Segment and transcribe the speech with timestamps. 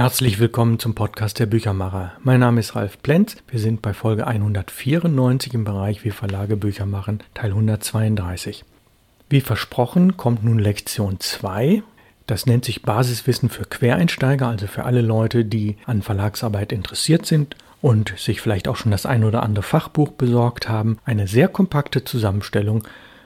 [0.00, 2.12] Herzlich willkommen zum Podcast der Büchermacher.
[2.22, 3.36] Mein Name ist Ralf Plenz.
[3.48, 8.64] Wir sind bei Folge 194 im Bereich Wie Verlage Bücher machen, Teil 132.
[9.28, 11.82] Wie versprochen kommt nun Lektion 2.
[12.26, 17.54] Das nennt sich Basiswissen für Quereinsteiger, also für alle Leute, die an Verlagsarbeit interessiert sind
[17.82, 20.96] und sich vielleicht auch schon das ein oder andere Fachbuch besorgt haben.
[21.04, 22.84] Eine sehr kompakte Zusammenstellung,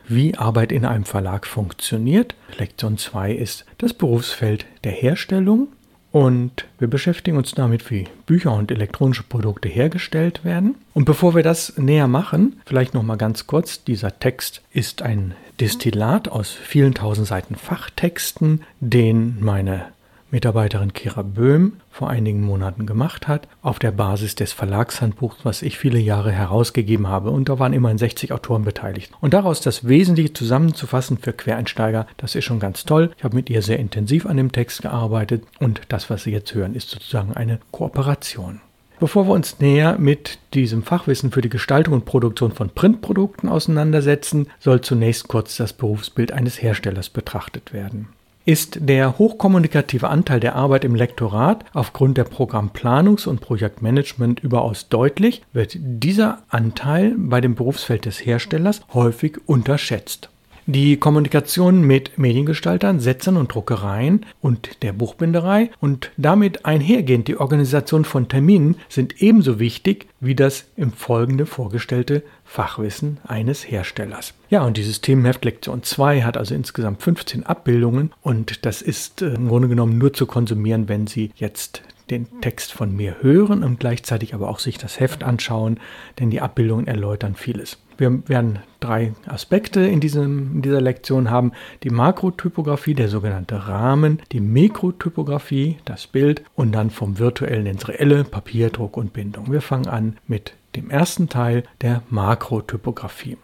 [0.08, 2.34] wie Arbeit in einem Verlag funktioniert.
[2.58, 5.68] Lektion 2 ist das Berufsfeld der Herstellung.
[6.14, 10.76] Und wir beschäftigen uns damit, wie Bücher und elektronische Produkte hergestellt werden.
[10.92, 15.34] Und bevor wir das näher machen, vielleicht noch mal ganz kurz: Dieser Text ist ein
[15.58, 19.86] Destillat aus vielen tausend Seiten Fachtexten, den meine
[20.34, 25.78] Mitarbeiterin Kira Böhm vor einigen Monaten gemacht hat, auf der Basis des Verlagshandbuchs, was ich
[25.78, 27.30] viele Jahre herausgegeben habe.
[27.30, 29.12] Und da waren immerhin 60 Autoren beteiligt.
[29.20, 33.12] Und daraus das Wesentliche zusammenzufassen für Quereinsteiger, das ist schon ganz toll.
[33.16, 36.52] Ich habe mit ihr sehr intensiv an dem Text gearbeitet und das, was Sie jetzt
[36.52, 38.60] hören, ist sozusagen eine Kooperation.
[38.98, 44.48] Bevor wir uns näher mit diesem Fachwissen für die Gestaltung und Produktion von Printprodukten auseinandersetzen,
[44.58, 48.08] soll zunächst kurz das Berufsbild eines Herstellers betrachtet werden.
[48.46, 55.42] Ist der hochkommunikative Anteil der Arbeit im Lektorat aufgrund der Programmplanungs- und Projektmanagement überaus deutlich,
[55.54, 60.28] wird dieser Anteil bei dem Berufsfeld des Herstellers häufig unterschätzt.
[60.66, 68.06] Die Kommunikation mit Mediengestaltern, Setzern und Druckereien und der Buchbinderei und damit einhergehend die Organisation
[68.06, 74.32] von Terminen sind ebenso wichtig wie das im Folgenden vorgestellte Fachwissen eines Herstellers.
[74.48, 79.34] Ja, und dieses Themenheft Lektion 2 hat also insgesamt 15 Abbildungen und das ist äh,
[79.34, 83.80] im Grunde genommen nur zu konsumieren, wenn Sie jetzt den Text von mir hören und
[83.80, 85.80] gleichzeitig aber auch sich das Heft anschauen,
[86.18, 87.78] denn die Abbildungen erläutern vieles.
[87.96, 91.52] Wir werden drei Aspekte in, diesem, in dieser Lektion haben.
[91.82, 98.24] Die Makrotypografie, der sogenannte Rahmen, die Mikrotypografie, das Bild und dann vom virtuellen ins reelle,
[98.24, 99.50] Papierdruck und Bindung.
[99.50, 103.36] Wir fangen an mit dem ersten Teil der Makrotypografie.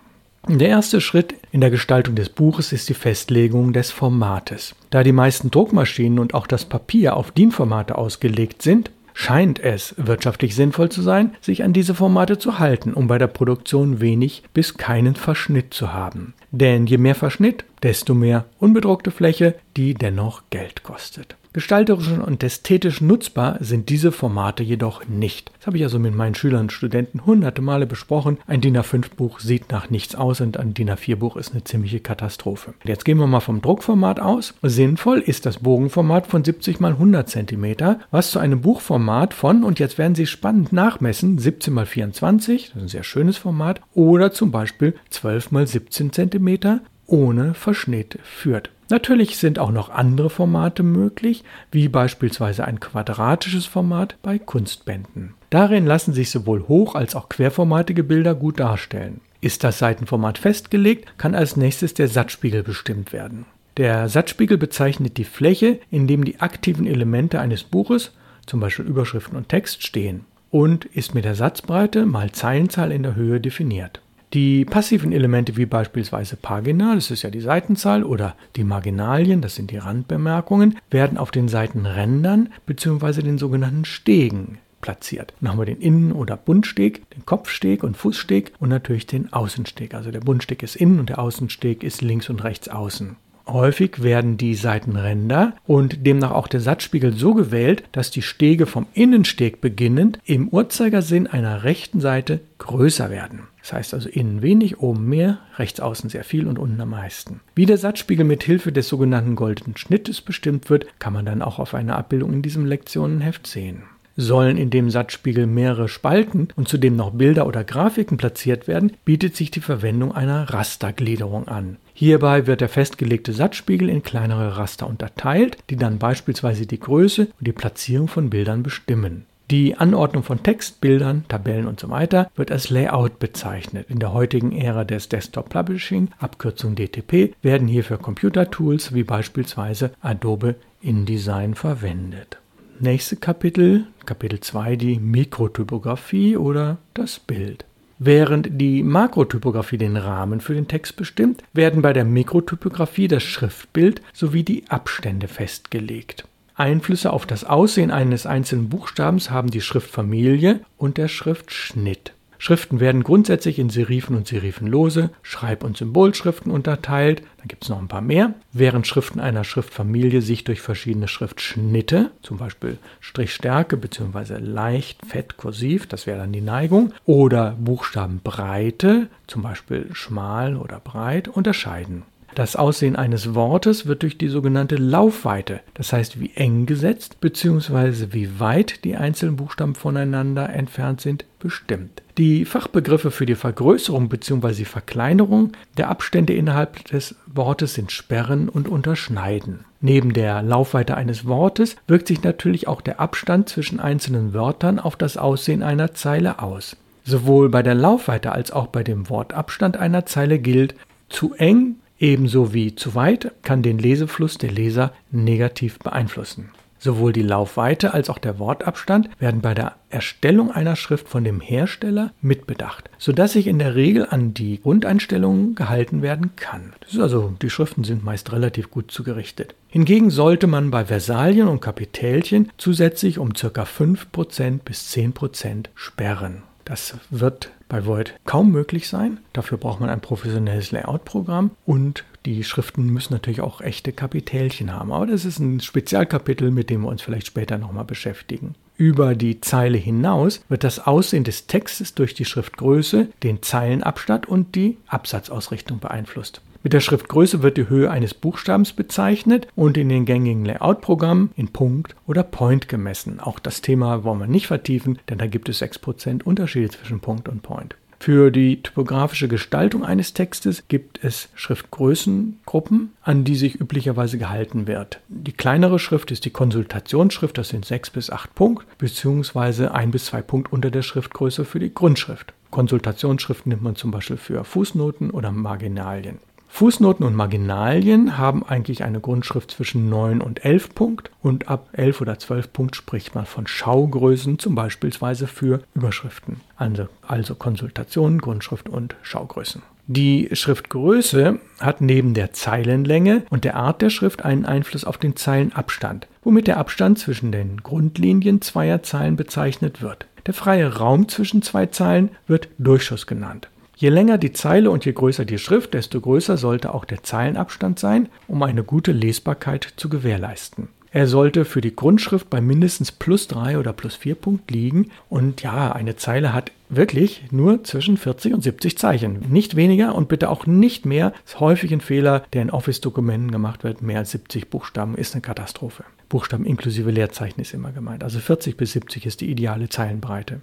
[0.59, 4.75] Der erste Schritt in der Gestaltung des Buches ist die Festlegung des Formates.
[4.91, 10.57] Da die meisten Druckmaschinen und auch das Papier auf DIN-Formate ausgelegt sind, scheint es wirtschaftlich
[10.57, 14.77] sinnvoll zu sein, sich an diese Formate zu halten, um bei der Produktion wenig bis
[14.77, 16.35] keinen Verschnitt zu haben.
[16.51, 21.37] Denn je mehr Verschnitt, desto mehr unbedruckte Fläche, die dennoch Geld kostet.
[21.53, 25.51] Gestalterisch und ästhetisch nutzbar sind diese Formate jedoch nicht.
[25.59, 28.39] Das habe ich also mit meinen Schülern und Studenten hunderte Male besprochen.
[28.47, 32.75] Ein DIN A5-Buch sieht nach nichts aus und ein DIN A4-Buch ist eine ziemliche Katastrophe.
[32.85, 34.55] Jetzt gehen wir mal vom Druckformat aus.
[34.63, 39.81] Sinnvoll ist das Bogenformat von 70 x 100 cm, was zu einem Buchformat von, und
[39.81, 44.31] jetzt werden Sie spannend nachmessen, 17 x 24, das ist ein sehr schönes Format, oder
[44.31, 46.81] zum Beispiel 12 x 17 cm
[47.11, 48.71] ohne Verschnitt führt.
[48.89, 55.35] Natürlich sind auch noch andere Formate möglich, wie beispielsweise ein quadratisches Format bei Kunstbänden.
[55.51, 59.21] Darin lassen sich sowohl hoch- als auch querformatige Bilder gut darstellen.
[59.41, 63.47] Ist das Seitenformat festgelegt, kann als nächstes der Satzspiegel bestimmt werden.
[63.77, 68.13] Der Satzspiegel bezeichnet die Fläche, in dem die aktiven Elemente eines Buches,
[68.47, 73.15] zum Beispiel Überschriften und Text, stehen und ist mit der Satzbreite mal Zeilenzahl in der
[73.15, 74.01] Höhe definiert.
[74.33, 79.57] Die passiven Elemente wie beispielsweise Pagina, das ist ja die Seitenzahl, oder die Marginalien, das
[79.57, 83.23] sind die Randbemerkungen, werden auf den Seitenrändern bzw.
[83.23, 85.35] den sogenannten Stegen platziert.
[85.41, 89.95] Dann haben wir den Innen- oder Bundsteg, den Kopfsteg und Fußsteg und natürlich den Außensteg.
[89.95, 93.17] Also der Bundsteg ist innen und der Außensteg ist links und rechts außen.
[93.49, 98.87] Häufig werden die Seitenränder und demnach auch der Satzspiegel so gewählt, dass die Stege vom
[98.95, 103.49] Innensteg beginnend im Uhrzeigersinn einer rechten Seite größer werden.
[103.63, 107.41] Das heißt also innen wenig, oben mehr, rechts außen sehr viel und unten am meisten.
[107.55, 111.59] Wie der Satzspiegel mit Hilfe des sogenannten goldenen Schnittes bestimmt wird, kann man dann auch
[111.59, 113.83] auf einer Abbildung in diesem Lektionenheft sehen.
[114.17, 119.37] Sollen in dem Satzspiegel mehrere Spalten und zudem noch Bilder oder Grafiken platziert werden, bietet
[119.37, 121.77] sich die Verwendung einer Rastergliederung an.
[121.95, 127.47] Hierbei wird der festgelegte Satzspiegel in kleinere Raster unterteilt, die dann beispielsweise die Größe und
[127.47, 129.27] die Platzierung von Bildern bestimmen.
[129.51, 132.07] Die Anordnung von Text, Bildern, Tabellen usw.
[132.09, 133.91] So wird als Layout bezeichnet.
[133.91, 140.55] In der heutigen Ära des Desktop Publishing, Abkürzung DTP, werden hierfür Computertools wie beispielsweise Adobe
[140.83, 142.39] InDesign verwendet.
[142.79, 147.65] Nächste Kapitel, Kapitel 2, die Mikrotypografie oder das Bild.
[147.99, 154.01] Während die Makrotypografie den Rahmen für den Text bestimmt, werden bei der Mikrotypografie das Schriftbild
[154.13, 156.25] sowie die Abstände festgelegt.
[156.61, 162.13] Einflüsse auf das Aussehen eines einzelnen Buchstabens haben die Schriftfamilie und der Schriftschnitt.
[162.37, 167.23] Schriften werden grundsätzlich in Serifen und Serifenlose, Schreib- und Symbolschriften unterteilt.
[167.37, 168.33] Da gibt es noch ein paar mehr.
[168.53, 174.39] Während Schriften einer Schriftfamilie sich durch verschiedene Schriftschnitte, zum Beispiel Strichstärke bzw.
[174.39, 181.29] leicht, fett, kursiv, das wäre dann die Neigung, oder Buchstabenbreite, zum Beispiel schmal oder breit,
[181.29, 182.05] unterscheiden.
[182.35, 188.09] Das Aussehen eines Wortes wird durch die sogenannte Laufweite, das heißt wie eng gesetzt bzw.
[188.13, 192.03] wie weit die einzelnen Buchstaben voneinander entfernt sind, bestimmt.
[192.19, 194.65] Die Fachbegriffe für die Vergrößerung bzw.
[194.65, 199.65] Verkleinerung der Abstände innerhalb des Wortes sind Sperren und Unterschneiden.
[199.81, 204.97] Neben der Laufweite eines Wortes wirkt sich natürlich auch der Abstand zwischen einzelnen Wörtern auf
[204.97, 206.77] das Aussehen einer Zeile aus.
[207.05, 210.75] Sowohl bei der Laufweite als auch bei dem Wortabstand einer Zeile gilt,
[211.09, 216.51] zu eng Ebenso wie zu weit kann den Lesefluss der Leser negativ beeinflussen.
[216.79, 221.43] Sowohl die Laufweite als auch der Wortabstand werden bei der Erstellung einer Schrift von dem
[221.43, 226.73] Hersteller mitbedacht, sodass sich in der Regel an die Grundeinstellungen gehalten werden kann.
[226.81, 229.55] Das ist also, die Schriften sind meist relativ gut zugerichtet.
[229.69, 233.65] Hingegen sollte man bei Versalien und Kapitälchen zusätzlich um ca.
[233.65, 236.45] 5% bis 10% sperren.
[236.65, 239.21] Das wird bei Void kaum möglich sein.
[239.33, 244.93] Dafür braucht man ein professionelles Layout-Programm und die Schriften müssen natürlich auch echte Kapitälchen haben.
[244.93, 248.55] Aber das ist ein Spezialkapitel, mit dem wir uns vielleicht später nochmal beschäftigen.
[248.77, 254.55] Über die Zeile hinaus wird das Aussehen des Textes durch die Schriftgröße, den Zeilenabstand und
[254.55, 256.43] die Absatzausrichtung beeinflusst.
[256.63, 261.49] Mit der Schriftgröße wird die Höhe eines Buchstabens bezeichnet und in den gängigen Layout-Programmen in
[261.49, 263.19] Punkt oder Point gemessen.
[263.19, 267.31] Auch das Thema wollen wir nicht vertiefen, denn da gibt es 6% Unterschiede zwischen Punkt
[267.31, 267.77] und Point.
[267.99, 275.01] Für die typografische Gestaltung eines Textes gibt es Schriftgrößengruppen, an die sich üblicherweise gehalten wird.
[275.09, 280.07] Die kleinere Schrift ist die Konsultationsschrift, das sind 6 bis 8 Punkt, beziehungsweise 1 bis
[280.07, 282.33] 2 Punkt unter der Schriftgröße für die Grundschrift.
[282.51, 286.19] Konsultationsschrift nimmt man zum Beispiel für Fußnoten oder Marginalien.
[286.53, 292.03] Fußnoten und Marginalien haben eigentlich eine Grundschrift zwischen 9 und 11 Punkt und ab 11
[292.03, 298.69] oder 12 Punkt spricht man von Schaugrößen, zum Beispiel für Überschriften, also, also Konsultationen, Grundschrift
[298.69, 299.63] und Schaugrößen.
[299.87, 305.17] Die Schriftgröße hat neben der Zeilenlänge und der Art der Schrift einen Einfluss auf den
[305.17, 310.07] Zeilenabstand, womit der Abstand zwischen den Grundlinien zweier Zeilen bezeichnet wird.
[310.27, 313.49] Der freie Raum zwischen zwei Zeilen wird Durchschuss genannt.
[313.81, 317.79] Je länger die Zeile und je größer die Schrift, desto größer sollte auch der Zeilenabstand
[317.79, 320.69] sein, um eine gute Lesbarkeit zu gewährleisten.
[320.93, 324.91] Er sollte für die Grundschrift bei mindestens plus 3 oder plus 4 Punkt liegen.
[325.09, 329.25] Und ja, eine Zeile hat wirklich nur zwischen 40 und 70 Zeichen.
[329.31, 331.13] Nicht weniger und bitte auch nicht mehr.
[331.25, 333.81] Das ist häufig ein Fehler, der in Office-Dokumenten gemacht wird.
[333.81, 335.85] Mehr als 70 Buchstaben ist eine Katastrophe.
[336.11, 338.05] Buchstaben inklusive Leerzeichen ist immer gemeint.
[338.05, 340.43] Also 40 bis 70 ist die ideale Zeilenbreite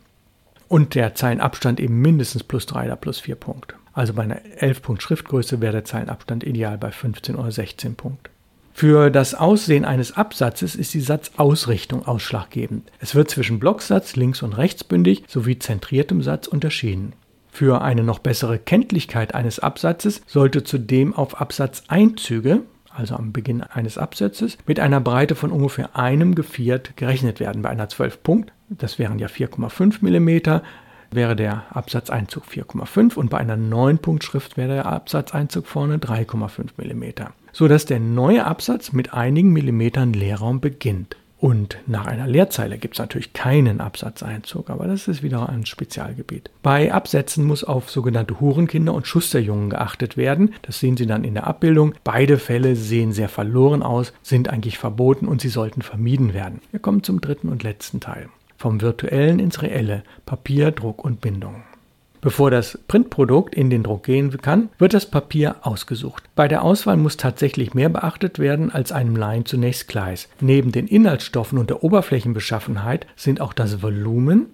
[0.67, 3.75] und der Zeilenabstand eben mindestens plus 3 oder plus 4 Punkte.
[3.93, 8.29] Also bei einer 11 Punkt Schriftgröße wäre der Zeilenabstand ideal bei 15 oder 16 Punkt.
[8.73, 12.91] Für das Aussehen eines Absatzes ist die Satzausrichtung ausschlaggebend.
[12.99, 17.13] Es wird zwischen Blocksatz, links- und rechtsbündig sowie zentriertem Satz unterschieden.
[17.51, 22.61] Für eine noch bessere Kenntlichkeit eines Absatzes sollte zudem auf Absatzeinzüge,
[22.91, 27.63] also am Beginn eines Absatzes, mit einer Breite von ungefähr einem Geviert gerechnet werden.
[27.63, 30.61] Bei einer 12 Punkt das wären ja 4,5 mm,
[31.11, 37.85] wäre der Absatzeinzug 4,5 und bei einer 9-Punkt-Schrift wäre der Absatzeinzug vorne 3,5 mm, sodass
[37.85, 41.15] der neue Absatz mit einigen Millimetern Leerraum beginnt.
[41.39, 46.49] Und nach einer Leerzeile gibt es natürlich keinen Absatzeinzug, aber das ist wieder ein Spezialgebiet.
[46.63, 50.55] Bei Absätzen muss auf sogenannte Hurenkinder und Schusterjungen geachtet werden.
[50.63, 51.93] Das sehen Sie dann in der Abbildung.
[52.03, 56.59] Beide Fälle sehen sehr verloren aus, sind eigentlich verboten und sie sollten vermieden werden.
[56.71, 61.63] Wir kommen zum dritten und letzten Teil vom virtuellen ins reelle, Papier, Druck und Bindung.
[62.19, 66.23] Bevor das Printprodukt in den Druck gehen kann, wird das Papier ausgesucht.
[66.35, 70.27] Bei der Auswahl muss tatsächlich mehr beachtet werden, als einem Laien zunächst klar ist.
[70.41, 74.47] Neben den Inhaltsstoffen und der Oberflächenbeschaffenheit sind auch das Volumen,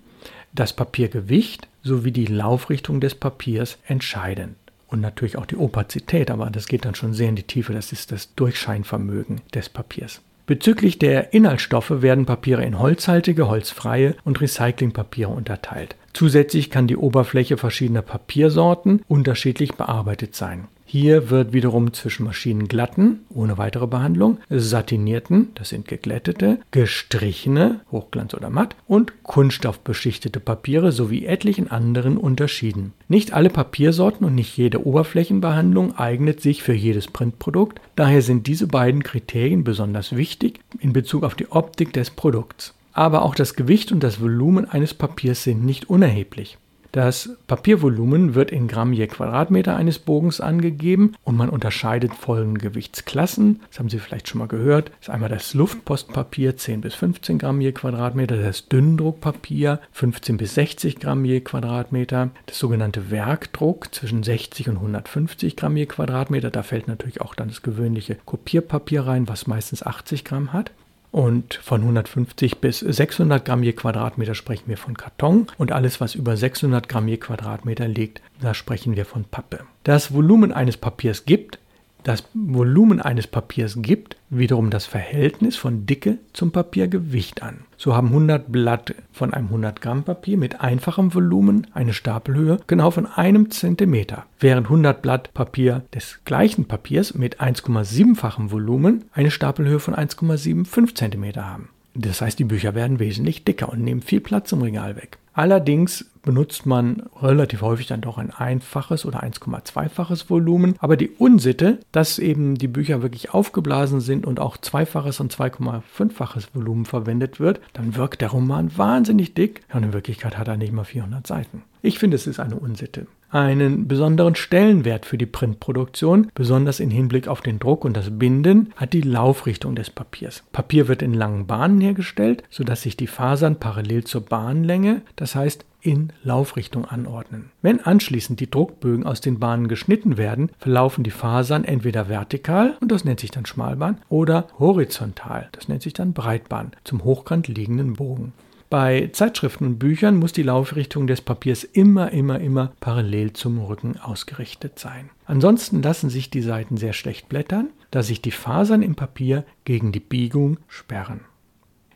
[0.53, 4.55] das Papiergewicht sowie die Laufrichtung des Papiers entscheidend.
[4.87, 7.91] Und natürlich auch die Opazität, aber das geht dann schon sehr in die Tiefe, das
[7.91, 10.21] ist das Durchscheinvermögen des Papiers.
[10.45, 15.95] Bezüglich der Inhaltsstoffe werden Papiere in holzhaltige, holzfreie und Recyclingpapiere unterteilt.
[16.13, 20.67] Zusätzlich kann die Oberfläche verschiedener Papiersorten unterschiedlich bearbeitet sein.
[20.93, 28.51] Hier wird wiederum zwischen maschinenglatten, ohne weitere Behandlung, satinierten, das sind geglättete, gestrichene, Hochglanz oder
[28.51, 32.93] matt, und kunststoffbeschichtete Papiere sowie etlichen anderen unterschieden.
[33.07, 38.67] Nicht alle Papiersorten und nicht jede Oberflächenbehandlung eignet sich für jedes Printprodukt, daher sind diese
[38.67, 42.75] beiden Kriterien besonders wichtig in Bezug auf die Optik des Produkts.
[42.91, 46.59] Aber auch das Gewicht und das Volumen eines Papiers sind nicht unerheblich.
[46.93, 53.61] Das Papiervolumen wird in Gramm je Quadratmeter eines Bogens angegeben und man unterscheidet folgende Gewichtsklassen.
[53.67, 54.89] Das haben Sie vielleicht schon mal gehört.
[54.89, 60.53] Das ist einmal das Luftpostpapier 10 bis 15 Gramm je Quadratmeter, das Dünndruckpapier 15 bis
[60.53, 66.51] 60 Gramm je Quadratmeter, das sogenannte Werkdruck zwischen 60 und 150 Gramm je Quadratmeter.
[66.51, 70.69] Da fällt natürlich auch dann das gewöhnliche Kopierpapier rein, was meistens 80 Gramm hat.
[71.13, 75.45] Und von 150 bis 600 Gramm je Quadratmeter sprechen wir von Karton.
[75.59, 79.59] Und alles, was über 600 Gramm je Quadratmeter liegt, da sprechen wir von Pappe.
[79.83, 81.59] Das Volumen eines Papiers gibt
[82.03, 87.59] das Volumen eines Papiers gibt wiederum das Verhältnis von Dicke zum Papiergewicht an.
[87.77, 92.91] So haben 100 Blatt von einem 100 Gramm Papier mit einfachem Volumen eine Stapelhöhe genau
[92.91, 99.79] von einem Zentimeter, während 100 Blatt Papier des gleichen Papiers mit 1,7-fachem Volumen eine Stapelhöhe
[99.79, 101.69] von 1,75 Zentimeter haben.
[101.95, 105.19] Das heißt, die Bücher werden wesentlich dicker und nehmen viel Platz im Regal weg.
[105.33, 110.75] Allerdings benutzt man relativ häufig dann doch ein einfaches oder 1,2-faches Volumen.
[110.79, 116.47] Aber die Unsitte, dass eben die Bücher wirklich aufgeblasen sind und auch zweifaches und 2,5-faches
[116.53, 120.73] Volumen verwendet wird, dann wirkt der Roman wahnsinnig dick und in Wirklichkeit hat er nicht
[120.73, 121.63] mal 400 Seiten.
[121.81, 127.27] Ich finde, es ist eine Unsitte einen besonderen Stellenwert für die Printproduktion, besonders im Hinblick
[127.27, 130.43] auf den Druck und das Binden, hat die Laufrichtung des Papiers.
[130.51, 135.65] Papier wird in langen Bahnen hergestellt, sodass sich die Fasern parallel zur Bahnlänge, das heißt
[135.81, 137.49] in Laufrichtung anordnen.
[137.61, 142.91] Wenn anschließend die Druckbögen aus den Bahnen geschnitten werden, verlaufen die Fasern entweder vertikal, und
[142.91, 147.93] das nennt sich dann Schmalbahn, oder horizontal, das nennt sich dann Breitbahn, zum hochkant liegenden
[147.93, 148.31] Bogen.
[148.73, 153.99] Bei Zeitschriften und Büchern muss die Laufrichtung des Papiers immer, immer, immer parallel zum Rücken
[153.99, 155.11] ausgerichtet sein.
[155.27, 159.91] Ansonsten lassen sich die Seiten sehr schlecht blättern, da sich die Fasern im Papier gegen
[159.91, 161.19] die Biegung sperren.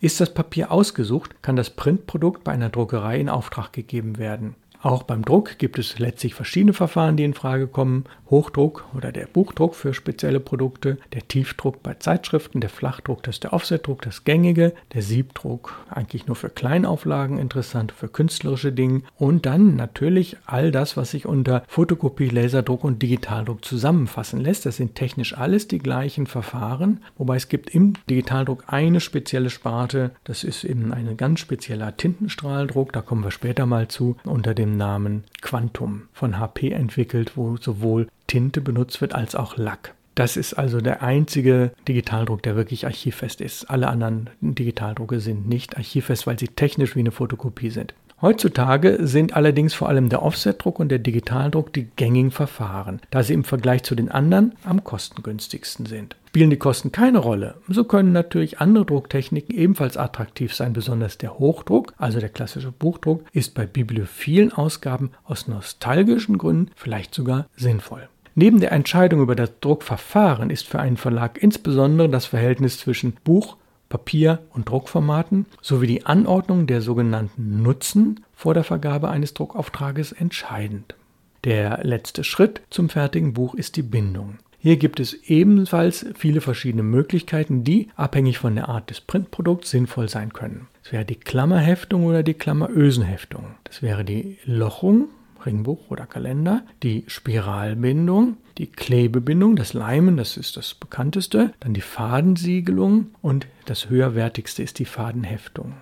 [0.01, 4.53] Ist das Papier ausgesucht, kann das Printprodukt bei einer Druckerei in Auftrag gegeben werden.
[4.81, 8.05] Auch beim Druck gibt es letztlich verschiedene Verfahren, die in Frage kommen.
[8.29, 13.43] Hochdruck oder der Buchdruck für spezielle Produkte, der Tiefdruck bei Zeitschriften, der Flachdruck, das ist
[13.45, 19.45] der Offsetdruck, das gängige, der Siebdruck eigentlich nur für Kleinauflagen interessant, für künstlerische Dinge und
[19.45, 24.65] dann natürlich all das, was sich unter Fotokopie, Laserdruck und Digitaldruck zusammenfassen lässt.
[24.65, 30.11] Das sind technisch alles die gleichen Verfahren, wobei es gibt im Digitaldruck eine spezielle Sparte,
[30.25, 34.66] das ist eben ein ganz spezieller Tintenstrahldruck, da kommen wir später mal zu, unter dem
[34.75, 39.93] Namen Quantum von HP entwickelt, wo sowohl Tinte benutzt wird als auch Lack.
[40.15, 43.69] Das ist also der einzige Digitaldruck, der wirklich archivfest ist.
[43.69, 47.93] Alle anderen Digitaldrucke sind nicht archivfest, weil sie technisch wie eine Fotokopie sind.
[48.19, 53.35] Heutzutage sind allerdings vor allem der Offsetdruck und der Digitaldruck die gängigen Verfahren, da sie
[53.35, 56.15] im Vergleich zu den anderen am kostengünstigsten sind.
[56.29, 60.73] Spielen die Kosten keine Rolle, so können natürlich andere Drucktechniken ebenfalls attraktiv sein.
[60.73, 67.13] Besonders der Hochdruck, also der klassische Buchdruck, ist bei bibliophilen Ausgaben aus nostalgischen Gründen vielleicht
[67.13, 68.07] sogar sinnvoll.
[68.33, 73.57] Neben der Entscheidung über das Druckverfahren ist für einen Verlag insbesondere das Verhältnis zwischen Buch,
[73.89, 80.95] Papier- und Druckformaten sowie die Anordnung der sogenannten Nutzen vor der Vergabe eines Druckauftrages entscheidend.
[81.43, 84.39] Der letzte Schritt zum fertigen Buch ist die Bindung.
[84.59, 90.09] Hier gibt es ebenfalls viele verschiedene Möglichkeiten, die abhängig von der Art des Printprodukts sinnvoll
[90.09, 90.67] sein können.
[90.83, 93.45] Das wäre die Klammerheftung oder die Klammerösenheftung.
[93.63, 95.09] Das wäre die Lochung
[95.45, 101.81] Ringbuch oder Kalender, die Spiralbindung, die Klebebindung, das Leimen, das ist das bekannteste, dann die
[101.81, 105.73] Fadensiegelung und das höherwertigste ist die Fadenheftung.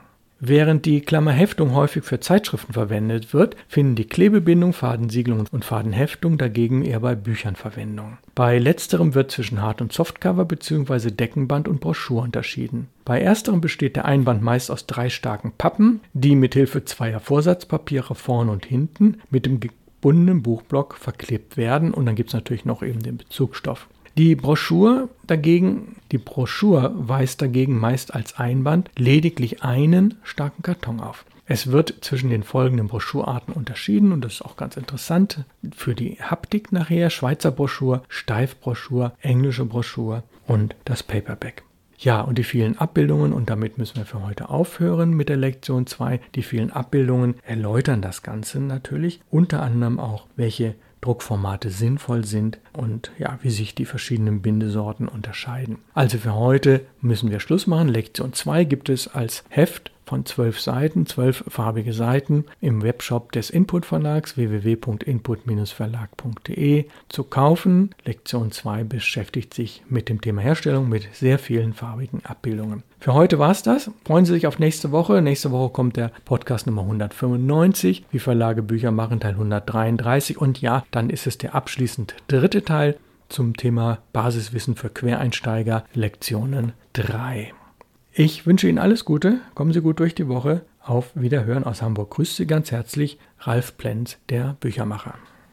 [0.41, 6.83] Während die Klammerheftung häufig für Zeitschriften verwendet wird, finden die Klebebindung, Fadensiegelung und Fadenheftung dagegen
[6.83, 8.17] eher bei Büchern Verwendung.
[8.35, 11.09] Bei letzterem wird zwischen Hard- und Softcover bzw.
[11.09, 12.89] Deckenband und Broschur unterschieden.
[13.05, 18.49] Bei ersterem besteht der Einband meist aus drei starken Pappen, die mithilfe zweier Vorsatzpapiere vorn
[18.49, 19.61] und hinten mit dem
[20.05, 23.87] gebundenen Buchblock verklebt werden und dann gibt es natürlich noch eben den Bezugstoff.
[24.19, 31.25] Die Broschur dagegen, die Broschur weist dagegen meist als Einband lediglich einen starken Karton auf.
[31.47, 35.43] Es wird zwischen den folgenden Broschurarten unterschieden und das ist auch ganz interessant
[35.75, 37.09] für die Haptik nachher.
[37.09, 41.63] Schweizer Broschur, Steifbroschur, englische Broschur und das Paperback.
[41.97, 45.87] Ja, und die vielen Abbildungen, und damit müssen wir für heute aufhören mit der Lektion
[45.87, 46.19] 2.
[46.35, 53.11] Die vielen Abbildungen erläutern das Ganze natürlich, unter anderem auch, welche Druckformate sinnvoll sind und
[53.19, 55.77] ja, wie sich die verschiedenen Bindesorten unterscheiden.
[55.93, 57.89] Also für heute müssen wir Schluss machen.
[57.89, 63.49] Lektion 2 gibt es als Heft von zwölf Seiten, zwölf farbige Seiten im Webshop des
[63.49, 67.95] Input Verlags www.input-verlag.de zu kaufen.
[68.03, 72.83] Lektion 2 beschäftigt sich mit dem Thema Herstellung mit sehr vielen farbigen Abbildungen.
[72.99, 73.91] Für heute war es das.
[74.03, 75.21] Freuen Sie sich auf nächste Woche.
[75.21, 80.39] Nächste Woche kommt der Podcast Nummer 195, wie Verlage Bücher machen, Teil 133.
[80.39, 82.97] Und ja, dann ist es der abschließend dritte Teil
[83.29, 87.53] zum Thema Basiswissen für Quereinsteiger, Lektionen 3.
[88.17, 90.61] Ich wünsche Ihnen alles Gute, kommen Sie gut durch die Woche.
[90.79, 92.11] Auf Wiederhören aus Hamburg.
[92.11, 95.15] Grüßt Sie ganz herzlich Ralf Plenz, der Büchermacher.